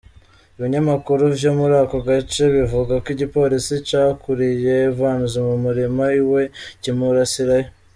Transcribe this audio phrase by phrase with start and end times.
[0.57, 6.41] Ibinyamakuru vyo muri ako gace, bivuga ko igipolisi cakurikiye Evans mu murima iwe,
[6.81, 7.69] kimurasirayo.